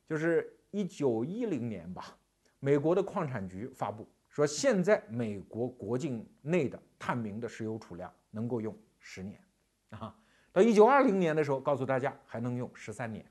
[0.08, 2.18] 就是一九一零年吧，
[2.62, 4.10] 美国的矿产局发布。
[4.30, 9.38] 说现在美国国境内的探明的石油储量能够用十年，
[9.90, 10.16] 啊，
[10.54, 13.30] 到一九二零年的时候告诉大家还能用十三年，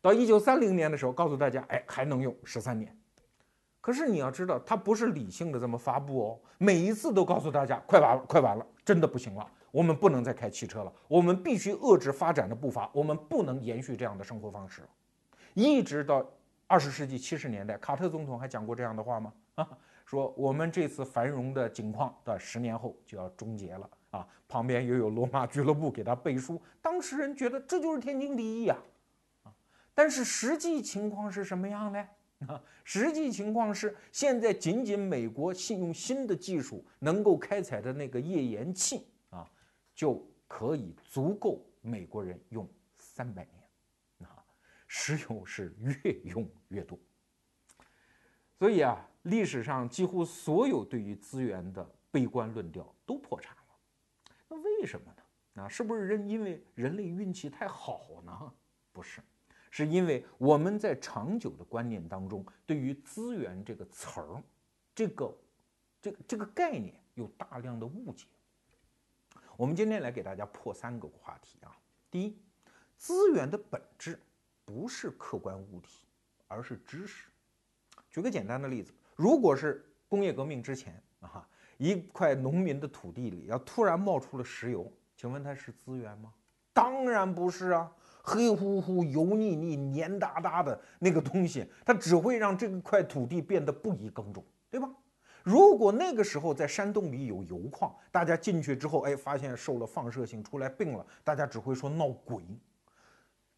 [0.00, 2.98] 到一九三零年的时候告诉大家，哎，还能用十三年。
[3.86, 14.82] 可是你要知道，它不是理性的这么发布哦，每一次都告诉大家快完了，快完了，真的不行了，我们不能再开汽车了，我们必须遏制发展的步伐，我们不能延续这样的生活方式。
[15.54, 16.28] 一直到
[16.66, 19.32] 二十世纪七十年代，卡特总统还讲过这样的话吗？
[19.54, 19.68] 啊？
[20.04, 24.26] 说我们这次繁荣的景况到十年后就要终结了啊！
[24.48, 28.76] 旁边又有罗马俱乐部给他背书，当时人觉得这就是天经地义啊！
[29.44, 29.54] 啊，
[29.94, 32.04] 但是实际情况是什么样呢？
[32.46, 39.50] 啊，实际情况是现在仅仅美国信用新的技术能够开采的那个页岩气啊，
[39.94, 42.68] 就可以足够美国人用
[42.98, 44.44] 三百年啊！
[44.86, 46.98] 石油是越用越多，
[48.58, 49.08] 所以啊。
[49.26, 55.62] 历史上几乎所有对于资源的悲观论调都破产了，那为什么呢？
[55.62, 58.54] 啊，是不是人因为人类运气太好呢？
[58.92, 59.20] 不是，
[59.76, 64.42] 是因为我们在长久的观念当中，对于资源这个词儿，
[64.94, 65.36] 这个
[66.00, 68.24] 这个这个概念有大量的误解。
[69.54, 71.76] 我们今天来给大家破三个话题啊。
[72.10, 72.38] 第一，
[72.96, 74.18] 资源的本质
[74.64, 76.06] 不是客观物体，
[76.48, 77.28] 而是知识。
[78.10, 86.32] 举个简单的例子，如果是工业革命之前啊，一块农民的土地里要突然冒出了石油，请问它是资源吗？
[86.72, 87.92] 当然不是啊，
[88.28, 94.90] 黑乎乎、油腻腻、黏哒哒的那个东西，它只会让这块土地变得不宜耕种，对吧？
[95.44, 102.42] 如果那个时候在山洞里有油矿，大家进去之后，哎，发现受了放射性出来病了，大家只会说闹鬼。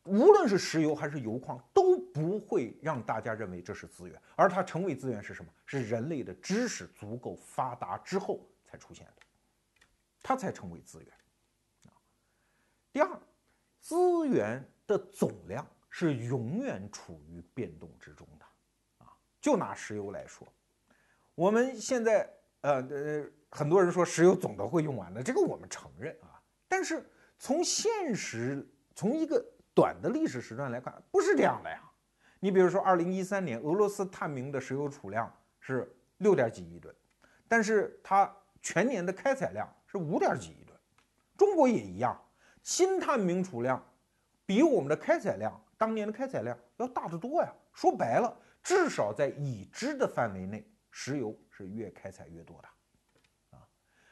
[0.05, 5.51] 无论是石油还是油矿，都不会让大家认为这是资源，而它成为资源是什么？
[5.65, 9.23] 是人类的知识足够发达之后才出现的，
[10.23, 11.09] 它才成为资源。
[12.93, 13.21] 第二，
[13.89, 18.45] 资源的总量是永远处于变动之中的，
[18.99, 19.09] 啊，
[19.41, 20.47] 就拿石油来说。
[21.35, 22.29] 我们现在，
[22.61, 26.39] 呃呃，很多人说石油总的会用完的，这个我们承认啊。
[26.69, 27.03] 但是
[27.39, 29.43] 从现实，从一个
[29.75, 31.83] 短的历史时段来看，不是这样的呀。
[32.41, 36.95] 你比如说，二零一三年俄罗斯探明的石油储量是六点几亿吨，
[37.49, 40.79] 但是它全年的开采量是五点几亿吨。
[41.39, 42.21] 中国也一样，
[42.69, 43.83] 新探明储量
[44.45, 47.51] 比我们的开采量当年的开采量要大得多呀。
[47.73, 50.63] 说白了，至少在已知的范围内。
[50.91, 52.69] 石油是越开采越多的，
[53.57, 53.67] 啊，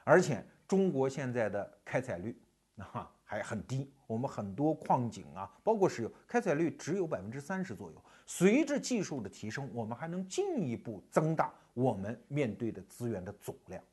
[0.05, 2.41] 而且中国现在的开采率
[2.79, 8.03] 啊还很低，我们很多矿井啊，包括石油开采率只有百分之三十左右。
[8.25, 13.85] 随着技术的提升，我们还能进一步增大我们面对的资源的总量，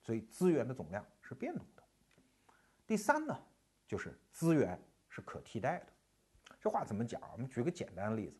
[0.00, 1.82] 所以资源的总量是变动的。
[2.86, 3.36] 第三呢，
[3.90, 6.54] 就是资源是可替代的。
[6.60, 7.20] 这话怎么讲？
[7.32, 8.36] 我们举个简单的例子。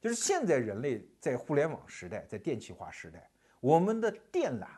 [0.00, 4.68] 就是现在人类在互联网时代，在电气化时代，我们的电缆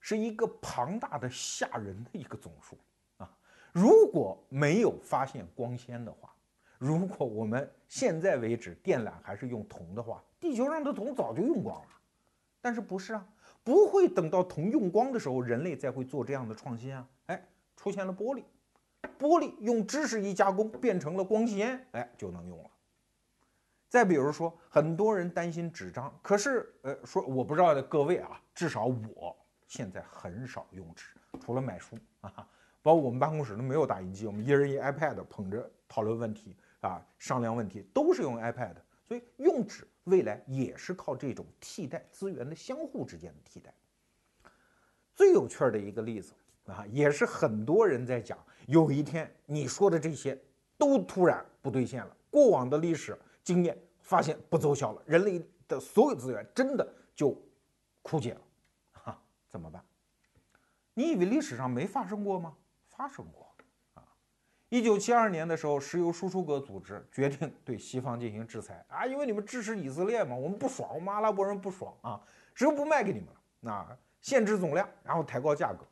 [0.00, 2.76] 是一个庞大的、吓人的一个总数
[3.18, 3.38] 啊！
[3.70, 6.34] 如果没有发现光纤的话，
[6.76, 11.88] 如果我们现在为止电缆还是用铜的话，地球上的铜早就用光了。
[12.60, 13.24] 但是不是啊？
[13.62, 17.08] 不会等到铜用光的时候，人类再会做这样的创新啊！
[17.26, 18.42] 哎，出现了玻璃，
[19.18, 22.70] 玻璃用知识一加工变成了光纤，哎，就能用了。
[23.88, 29.34] 再比如说，很多人担心纸张，可是，呃，说我不知道的各位啊，至少我
[29.66, 31.06] 现在很少用纸，
[31.40, 32.46] 除了买书啊，
[32.82, 38.74] 包括我们办公室都没有打印机，我们一人一 iPad 捧着讨论问题啊，商量问题都是用 iPad，
[39.06, 43.72] 所以用纸未来也是靠这种替代资源的相互之间的替代。
[45.14, 46.34] 最有趣的一个例子
[46.72, 50.40] 啊，也是很多人在讲，有一天你说的这些
[50.76, 53.18] 都突然不兑现了，过往的历史。
[53.44, 57.34] 经验发现不奏效了，人类的所有资源真的就
[58.02, 58.40] 枯竭了，
[58.92, 59.82] 哈，怎么办？
[60.92, 62.54] 你以为历史上没发生过吗？
[62.90, 63.50] 发生过
[63.94, 64.04] 啊！
[64.68, 72.20] 一九七二年的时候，石油输出国组织决定对西方进行制裁啊，因为你们支持以色列嘛，我们不爽，我们阿拉伯人不爽啊，
[72.52, 75.86] 石油不卖给你们了，那限制总量，然后抬高价格，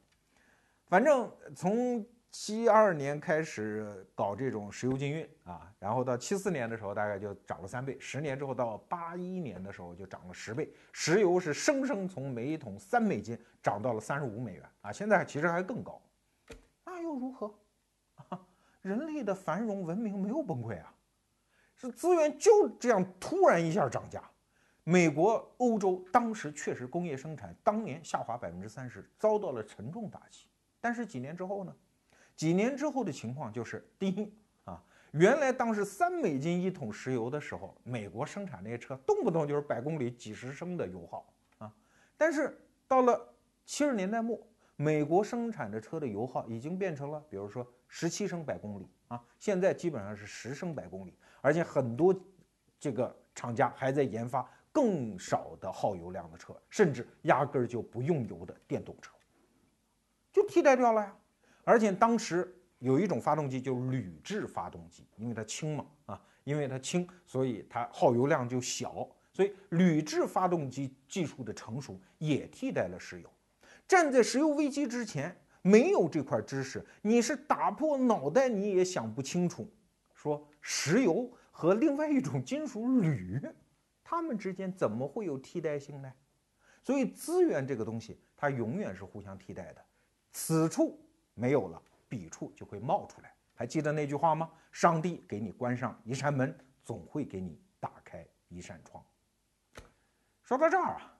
[0.86, 2.04] 反正从。
[2.32, 15.98] 七二年开始搞这种石油禁运啊，然后到七四年的时候大概就涨了三倍，十年之后到八一年的时候就涨了十倍，石油是生生从每一桶三美金涨到了三十五美元啊，现在其实还更高，
[16.84, 17.54] 那又如何？
[18.82, 20.94] 人类的繁荣文明没有崩溃啊，
[21.74, 24.22] 是资源就这样突然一下涨价，
[24.84, 30.48] 美国、欧洲当时确实工业生产当年下滑百分之三十，遭到了沉重打击，
[30.86, 31.74] 但是几年之后呢？
[32.36, 41.74] 几年之后的情况就是，第一啊，原来当时三美金一桶石油的时候，美国生产那些车动不动就是百公里几十升的油耗啊。
[42.16, 44.38] 但是到了七十年代末，
[44.76, 52.14] 美国生产的车的油耗已经变成了，比如说十七升百公里啊，现在基本上是十升百公里，而且很多
[52.78, 59.15] 这个厂家还在研发更少的耗油量的车，甚至压根儿就不用油的电动车，
[60.36, 61.16] 就替代掉了呀。
[61.64, 69.08] 而且当时有一种发动机，就是铝制发动机，因为它轻嘛，啊，因为它轻，所以它耗油量就小。
[69.32, 73.30] 所以铝制发动机技术的成熟也替代了石油。
[73.88, 79.66] 站在石油危机之前，没有这块知识，你是打破脑袋你也想不清楚，
[80.12, 83.40] 说石油和另外一种金属铝，
[84.04, 86.12] 它们之间怎么会有替代性呢？
[86.82, 89.85] 所以资源这个东西，它永远是互相替代的。
[90.36, 91.00] 此处。
[91.32, 93.34] 没有了，彼处就会冒出来。
[93.54, 94.50] 还记得那句话吗？
[94.70, 99.02] 上帝给你关上一扇门，总会给你打开一扇窗。
[100.42, 101.18] 说到这儿啊，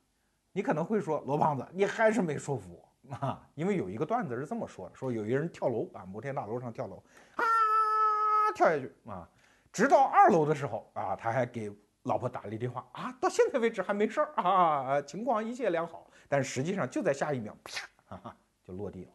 [0.53, 3.49] 你可能会说罗胖子，你还是没说服我啊！
[3.55, 7.03] 因为有一个段子是这么说的：说有一个人跳楼啊，摩天大楼上跳楼
[7.37, 7.43] 啊，
[8.55, 9.27] 跳下去啊，
[9.73, 16.11] 直到二楼的时候啊，他还给老婆打了一电话啊，到现在为止还没事儿啊，情况一切良好。
[16.29, 19.11] 但实际上就在下一秒，啪，就落地了。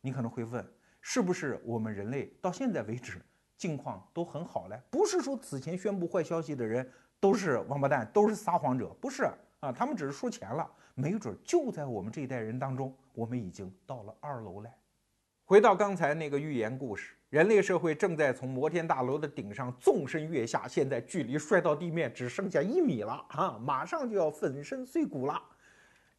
[0.00, 0.64] 你可能会问，
[1.00, 3.20] 是不是我们人类到现在为止
[3.56, 4.80] 境况都很好嘞？
[4.90, 6.88] 不是说此前宣布坏消息的人
[7.18, 9.24] 都是王八蛋，都是撒谎者，不是
[9.60, 10.70] 啊，他们只是输钱了。
[10.94, 14.70] 没准就在我们这一代人当中，我们已经到了二楼嘞。
[15.44, 25.40] 回到刚才那个寓言故事，人类社会正在从摩天大楼的顶上纵身跃下，现在距离摔到地面只剩下一米了啊，马上就要粉身碎骨了。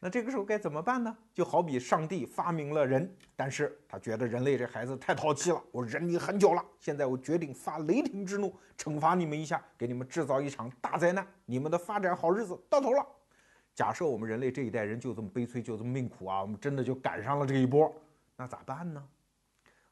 [0.02, 1.14] 那这个时候该怎么办呢？
[1.34, 13.06] 就好比上帝发明了人，但是他觉得人类这孩子太淘气了，我忍你很久了，现在我决定发雷霆之怒，惩罚你们一下，给你们制造一场大灾难，你们的发展好日子到头了。
[13.74, 17.94] 假设我们人类这一代人就这么悲催，就这么命苦啊，我们真的就赶上了这一波，
[18.36, 19.06] 那咋办呢？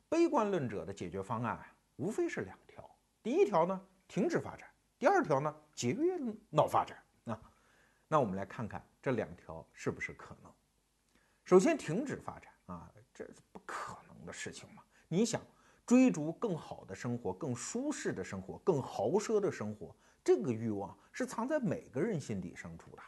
[0.08, 1.60] 悲观论者的解决方案
[1.96, 2.82] 无非是两条：
[3.22, 4.66] 第一条呢，停止发展；
[4.98, 6.18] 第二条呢，节约
[6.48, 7.38] 闹发展啊。
[8.08, 8.82] 那我们来看看。
[9.00, 10.52] 这两条是不是可能？
[11.44, 14.82] 首先停止发展啊，这是不可能的事情嘛？
[15.08, 15.40] 你想
[15.86, 23.02] 追逐更好的生活、更舒适的生活、更豪奢的生活，这个欲望是藏在每个人心底深处的。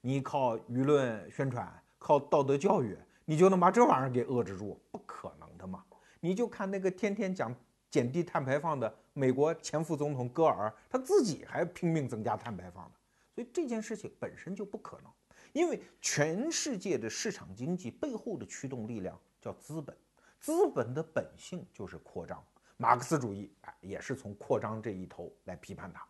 [0.00, 4.80] 你靠舆论宣传、靠道德教育，你就能把这玩意儿给遏制住？
[4.90, 5.84] 不可能的嘛！
[6.20, 7.54] 你就看那个天天讲
[7.90, 12.96] 减低碳排放的美国前副总统戈尔，他自己还拼命增加碳排放的，
[13.34, 15.12] 所以这件事情本身就不可能。
[15.54, 19.96] 因为全世界的市场经济背后的驱动力量叫资本，
[20.40, 22.44] 资本的本性就是扩张。
[22.76, 26.04] 马克思主义啊，也是从扩张这一头来批判它。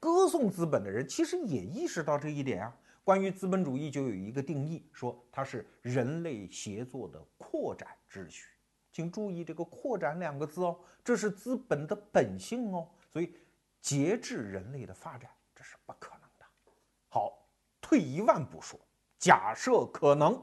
[0.00, 2.76] 歌颂资本的人其实也意识到这一点啊。
[3.04, 8.48] 关于资本主义就有一个定义，说它是人类协作的扩展秩序。
[8.90, 12.88] 请注意这个“扩展”两个字哦，这是资本的本性哦。
[13.08, 13.32] 所以
[13.80, 16.44] 节制人类的发展，这是不可能的。
[17.08, 17.46] 好，
[17.80, 18.78] 退一万步说。
[19.18, 20.40] 假设可能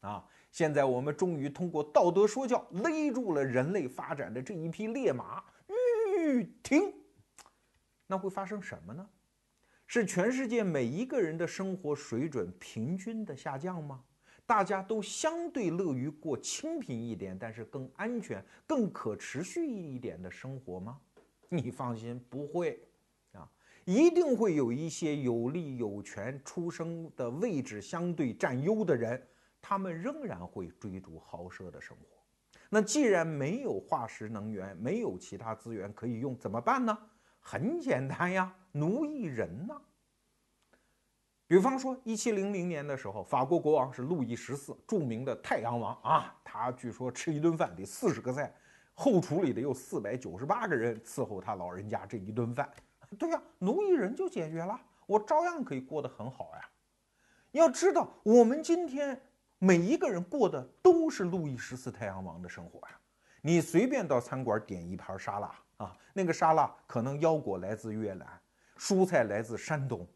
[0.00, 5.44] 啊，现在我们终于通过道德说教勒住了人类发展的这一匹烈马，
[6.18, 6.92] 吁停，
[8.06, 9.08] 那会发生什么呢？
[9.86, 14.02] 是全世界每一个人的生活水准平均的下降吗？
[14.44, 21.00] 大家都相对乐于过清贫一点，但是更安全、更可持续一点的生活吗？
[21.48, 22.80] 你放心，不会。
[23.86, 29.24] 一定会有一些有利有权、出生的位置相对占优的人，
[29.62, 32.04] 他们仍然会追逐豪奢的生活。
[32.68, 36.98] 那既然没有化石能源，没有其他资源可以用，怎么办呢？
[37.38, 39.80] 很简单呀，奴役人呢。
[41.46, 48.52] 比方说，一七零零年的时候，法国国王是路易十四，著名的太阳王啊，他据说吃一顿饭得四十个菜，
[48.94, 52.68] 后厨里的有四百九十八个人伺候他老人家这一顿饭。
[53.18, 56.68] 对呀，奴役人就解决了，我照样可以过得很好呀。
[57.52, 59.20] 要知道，我们今天
[59.58, 63.00] 每一个人过的都是路易十四太阳王的生活呀。
[63.40, 68.26] 你随便到餐馆点一盘沙拉啊，那个沙拉可能腰果来自越南，
[68.76, 70.06] 蔬菜来自山东，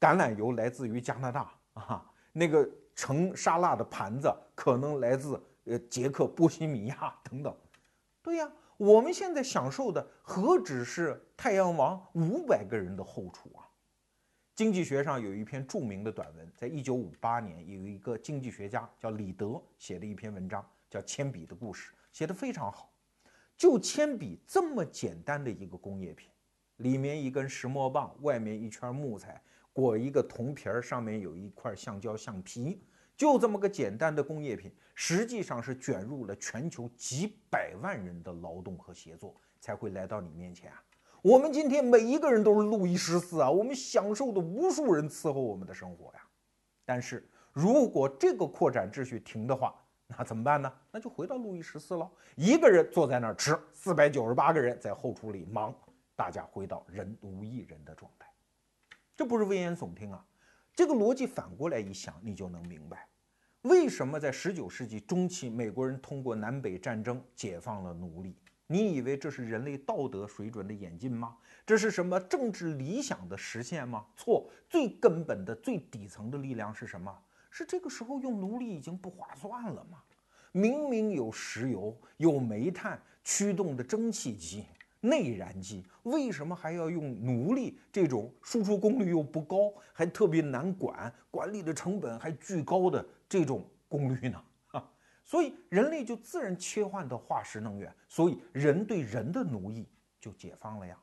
[0.00, 7.54] 橄榄油来自于加拿大啊，那个盛沙拉的盘子可能来自呃捷克、波西米亚等等。
[8.22, 8.50] 对呀。
[8.76, 13.68] 我们现在享受的何止是太阳王五百个人的后厨啊？
[14.54, 22.92] 经济学上有一篇著名的短文，在一九五八年，有一个经济学家叫李德写的一篇文章，叫《铅笔的故事》，写得非常好。
[23.56, 26.28] 就铅笔这么简单的一个工业品，
[26.76, 29.40] 里面一根石墨棒，外面一圈木材，
[29.72, 32.82] 裹一个铜皮儿，上面有一块橡胶橡皮。
[33.22, 40.82] 就这么个简单的工业品，实际上是卷入了全球几百万人的劳动和协作，才会来到你面前啊！
[41.22, 46.20] 我们今天每一个人都是路易十四啊，我们享受的无数人伺候我们的生活呀。
[46.84, 49.72] 但是如果这个扩展秩序停的话，
[50.08, 50.72] 那怎么办呢？
[50.90, 55.72] 那就回到路易十四了，一个人坐在那儿吃，四百九十八个人在后厨里忙，
[56.16, 58.28] 大家回到人无一人的状态，
[59.16, 60.26] 这不是危言耸听啊！
[60.74, 63.06] 这个逻辑反过来一想，你就能明白。
[63.62, 68.34] 为什么在十九世纪中期，美国人通过南北战争解放了奴隶？
[68.66, 71.36] 你以为这是人类道德水准的演进吗？
[71.64, 74.04] 这是什么政治理想的实现吗？
[74.16, 77.16] 错，最根本的、最底层的力量是什么？
[77.52, 80.02] 是这个时候用奴隶已经不划算了吗？
[80.50, 84.64] 明明有石油、有煤炭驱动的蒸汽机，
[85.04, 94.40] 内燃机，为什么还要用奴隶这种输出功率又不高，还特别难管，管理的成本还巨高的这种功率呢？
[94.70, 94.90] 啊，
[95.24, 99.88] 所以人类就自然切换到化石能源，所以人对人的奴役
[100.20, 100.96] 就解放了呀。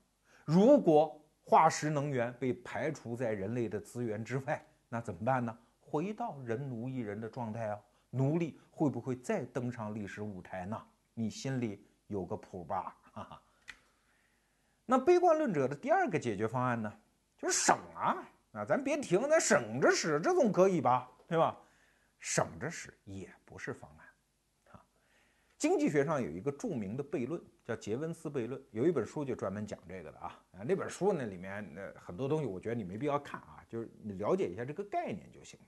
[0.45, 5.57] 如果化石能源被排除在人类的资源之外，那怎么办呢？
[5.81, 7.79] 回到人奴役人的状态啊，
[8.11, 10.81] 奴隶会不会再登上历史舞台呢？
[11.13, 12.95] 你心里有个谱吧？
[13.11, 13.41] 哈哈。
[14.91, 16.91] 那悲观论者的第二个解决方案呢，
[17.37, 21.07] 就是省啊啊，咱别停，咱省着使，这总可以吧？
[21.27, 21.55] 对吧？
[22.17, 24.81] 省着使也不是方案啊。
[25.59, 30.63] 经济学上有一个著名的悖论，叫杰文斯悖论，有一本书就专门讲这个的啊啊。
[30.65, 35.59] 那本书呢里面那很多东西，我觉得你没必要看啊，就是你了解一下这个概念就行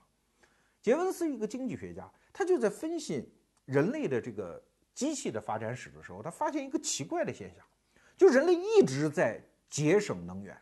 [0.80, 3.32] 杰文斯一个经济学家，他就在分析
[3.66, 4.60] 人类的这个
[4.92, 7.64] 机器的发展史的时候，他发现一个奇怪的现象。
[8.16, 10.56] 就人类一直在节省能源，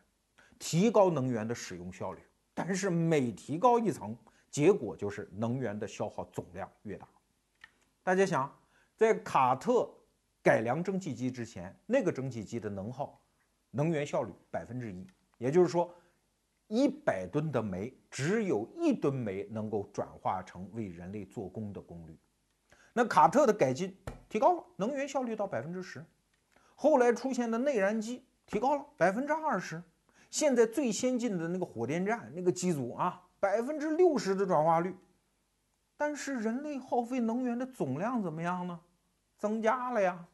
[0.59, 2.23] 提高能源的使用效率，
[2.55, 4.17] 但是每提高一层，
[4.51, 7.09] 结果就是能源的消耗总量越大。
[8.03, 8.51] 大家想，
[8.97, 9.89] 在卡特
[10.43, 13.21] 改良蒸汽机之前，那个蒸汽机的能耗、
[13.71, 15.07] 能源效率百分之一，
[15.39, 15.95] 也就是说，
[16.69, 22.19] 一百吨的煤，只有一吨煤能够转化成为人类做功的功率。
[22.93, 23.97] 那卡特的改进
[24.29, 26.05] 提高了能源效率到百分之十。
[26.83, 29.83] 后来出现的内燃机提高了百分之二十，
[30.31, 34.97] 现在最先进的那个火电站那个机组啊，百分之六十的转化率。
[35.99, 38.81] 但是人类耗费能源的总量怎么样呢？
[39.37, 40.25] 增加了呀。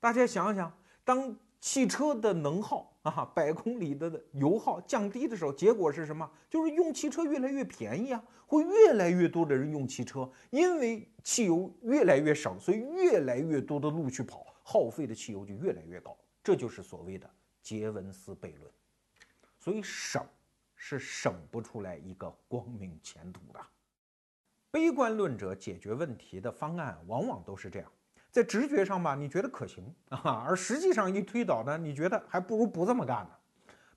[0.00, 0.72] 大家想想，
[1.04, 6.26] 当汽车的能耗啊，百公里的油耗降低的时候，结果是什么？
[6.48, 14.46] 就是用汽车越来越便宜啊，会越来越多的人用汽车，因为汽油越来越省，所以越来越多的路去跑。
[14.62, 17.28] 耗费的汽油就越来越高，这就是所谓的
[17.62, 18.70] 杰文斯悖论。
[19.58, 20.24] 所以省
[20.74, 23.60] 是省不出来一个光明前途的。
[24.70, 27.92] 悲观论者解决问题的方案往往都是这样，
[28.30, 33.30] 在直觉上吧，你觉得可行啊， 而实际上一推导呢，你觉得还不如不这么干呢。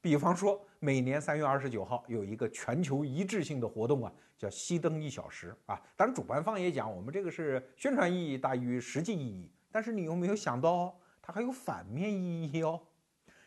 [0.02, 5.82] 比方说，每年三月二十九号有一个全球一致性的活动啊，叫熄灯一小时啊。
[5.96, 9.50] 当然，主办方也讲，我们这个是宣传意义大于实际意义。
[9.76, 12.82] 但是你有没有想到哦，它还有反面意义哦？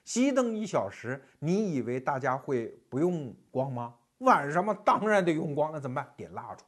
[0.04, 3.94] 熄灯一小时，你以为大家会不用光吗？
[4.18, 5.72] 晚上嘛，当然得用光。
[5.72, 6.12] 那怎么办？
[6.18, 6.64] 点蜡烛，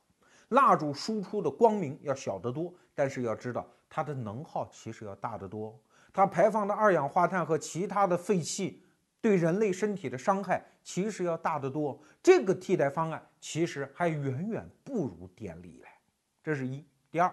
[0.48, 5.78] 蜡烛输出的光明要小得多，但是要知道它的能耗其实要大得多，
[6.10, 8.82] 它排放的二氧化碳和其他的废气
[9.20, 12.00] 对人类身体的伤害其实要大得多。
[12.22, 15.90] 这个替代方案其实还远远不如电力来。
[16.42, 16.82] 这是一。
[17.10, 17.30] 第二。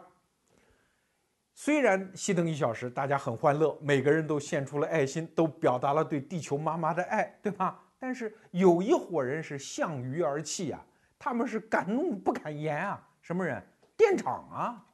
[1.60, 7.84] 虽然熄灯一小时，大家很欢乐，每个人都献出了爱心，都表达了对地球妈妈的爱，对吧？
[7.98, 10.80] 但是有一伙人是向鱼而泣呀，
[11.18, 13.10] 他们是敢怒不敢言啊。
[13.22, 13.60] 什么人？
[13.98, 14.86] 电厂啊！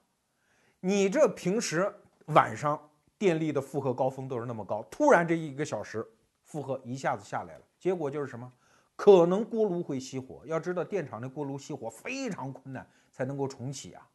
[0.80, 1.94] 你这平时
[2.28, 2.80] 晚上
[3.18, 6.08] 电力的负荷高峰都是那么高，突然这一个小时
[6.46, 8.50] 负荷一下子下来了，结果就是什么？
[8.96, 10.44] 可能锅炉会熄火。
[10.46, 14.08] 要知道，电厂的锅炉熄火非常困难，才能够重启啊。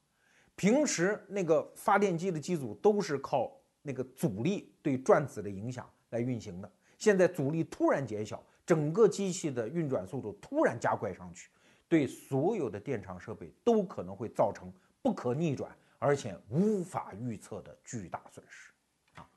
[0.59, 11.49] 平时那个发电机的机组都是靠那个阻力对转子的影响来运行的，现在阻力突然减小，整个机器的运转速度突然加快上去，
[11.89, 18.73] 对所有的电厂设备都可能会造成不可逆转而且无法预测的巨大损失
[19.15, 19.31] 啊！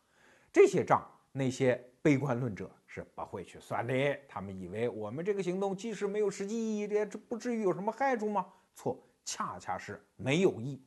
[0.51, 3.93] 这些账那些悲观论者是不会去算的，
[4.27, 8.47] 他们以为我们这个行动即使没有实际意义，这这不至于有什么害处吗？
[8.73, 10.83] 错，恰恰是没有益。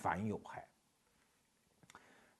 [0.00, 0.64] 反有害，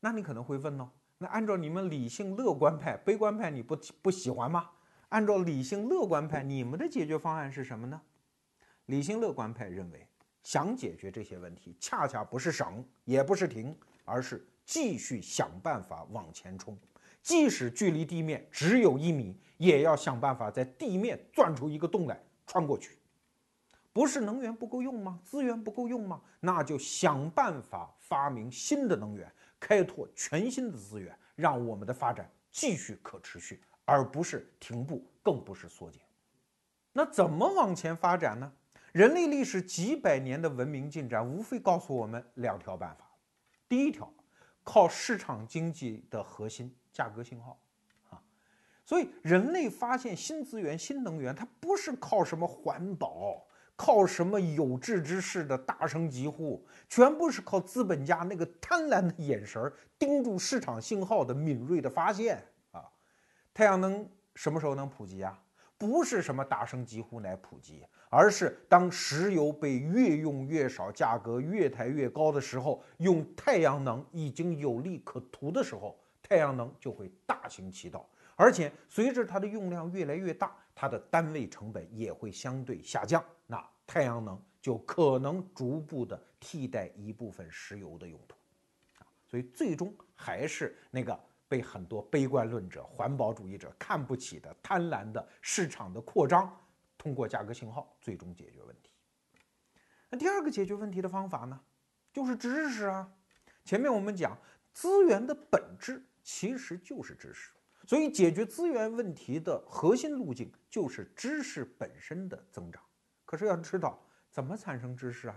[0.00, 0.90] 那你可能会问呢？
[1.18, 4.70] 那按照你们理性乐观派、悲观派，你不不喜欢吗？
[5.08, 8.00] 按照理性乐观派，你们的解决方案是什么呢？
[8.86, 10.06] 理性乐观派认为，
[10.42, 16.78] 想解决这些问题，恰恰不是省，也不是停，而是继续想办法往前冲，
[17.22, 22.97] 即使距离地面只有一米，也要想办法在地面钻出一个洞来穿过去。
[23.98, 25.18] 不是能源不够用吗？
[25.24, 26.20] 资源不够用吗？
[26.38, 29.28] 那就想办法发明新的能源，
[29.58, 36.00] 开拓全新的资源，让我们的发展继续可持续，而不是停步，更不是缩减。
[36.92, 38.52] 那怎么往前发展呢？
[38.92, 43.04] 人类历史几百年的文明进展，无非告诉我们两条办法。
[43.68, 44.08] 第一条，
[44.62, 47.58] 靠市场经济的核心价格信号
[48.10, 48.22] 啊。
[48.84, 53.44] 所以，人类发现新资源、新能源，它不是靠什么环保。
[53.78, 62.82] 靠什么有志之士的大声疾呼，全部是靠资本家那个贪婪的眼神盯住市场信号的敏锐的发现啊！
[63.54, 65.40] 太阳能什么时候能普及啊？
[65.78, 78.04] 不是什么大声疾呼来普及，而是当石油被越用越少，价格越抬越高的时候，用太阳能已经有利可图的时候，太阳能就会大行其道。
[78.34, 83.24] 而且随着它的用量越来越大，它的单位成本也会相对下降，
[83.88, 88.36] 太阳能就可能逐步的替代一部分石油的用途。
[89.00, 91.18] 啊，所以最终还是那个。
[91.50, 96.54] 被很多悲观论者、环保主义者看不起的贪婪的市场的扩张，
[96.98, 98.90] 通过价格信号最终解决问题。
[100.10, 101.58] 那第二个解决问题的方法呢，
[102.12, 103.10] 就是知识啊。
[103.64, 104.36] 前面我们讲
[104.74, 107.50] 资源的本质其实就是知识，
[107.86, 112.82] 所以解决资源问题的核心路径就是知识本身的增长。
[113.28, 115.36] 可是要知道怎么产生知识啊？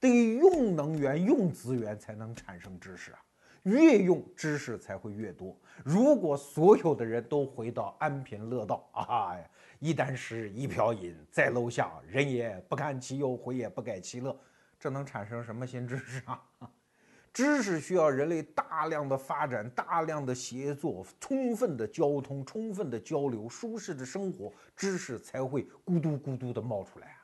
[0.00, 3.20] 得用能源、用资源才能产生知识啊。
[3.62, 5.56] 越用知识才会越多。
[5.84, 9.36] 如果所有的人都回到安贫乐道啊，
[9.78, 14.36] 一箪食，一瓢饮，在楼下，人也不堪其忧，回也不改其乐，
[14.76, 16.42] 这能产生什么新知识啊？
[17.32, 27.19] 知识需要人类大量的发展，大量的协作，充分的交通，充分的交流，舒适的生活，知识才会咕嘟咕嘟的冒出来！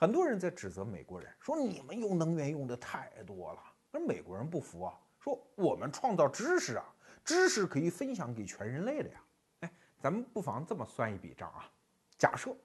[0.00, 4.94] 很多人在指责美国人，说你们用能源用的太多了，而美国人不服啊。
[5.18, 6.84] 说我们创造知识啊，
[7.24, 9.20] 知识可以分享给全人类的呀。
[9.62, 11.68] 哎，咱们不妨这么算一笔账啊。
[12.16, 12.56] 假设，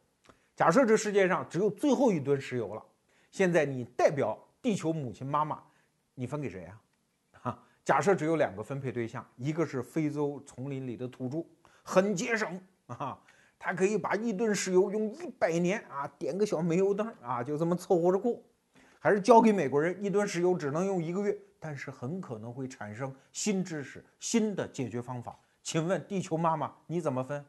[0.55, 2.85] 假设这世界上只有最后一吨石油了，
[3.31, 5.63] 现在你代表地球母亲妈妈，
[6.13, 6.81] 你分给谁啊？
[7.41, 11.43] 哈，假设只有两个分配对象，一个是非洲丛林里的土著，
[11.81, 13.19] 很节省啊，
[13.63, 18.37] 他可以把一吨石油用一百年啊，点个小煤油灯啊，就这么凑合着过。
[18.99, 21.37] 还是交给美国人，一吨石油只能用一个月。
[21.61, 25.39] 但是很可能会产生新知识、新的解决方法。
[25.61, 27.45] 请问地球妈妈你怎么分？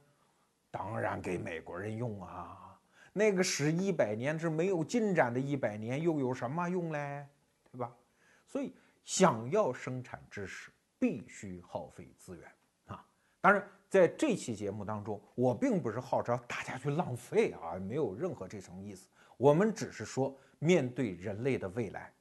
[0.71, 2.79] 当然给美国人用啊！
[3.12, 7.27] 那个使一百年是没有进展的一百年，又有什么用嘞？
[7.73, 7.93] 对吧？
[8.47, 8.73] 所以
[9.05, 12.49] 想要生产知识，必须耗费资源
[12.87, 13.05] 啊！
[13.41, 19.09] 当然，在这期节目当中，我并不是号召大家去浪费啊，没有任何这层意思。
[19.36, 22.12] 我们只是说，面对人类的未来。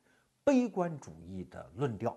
[0.44, 2.16] 悲观主义的论调，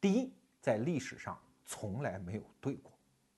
[0.00, 2.90] 第一，在历史上从来没有对过；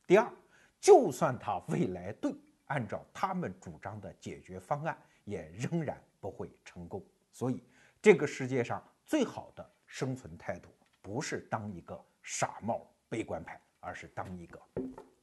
[0.06, 0.32] 第二，
[0.80, 2.34] 就算他未来对，
[2.68, 4.96] 按照他们主张的解决方案，
[5.26, 7.04] 也仍然不会成功。
[7.30, 7.62] 所以，
[8.00, 10.70] 这个世界上最好的生存态度，
[11.02, 14.58] 不是当一个傻帽悲观派，而是当一个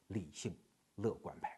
[0.08, 0.56] 理性
[0.96, 1.57] 乐观派。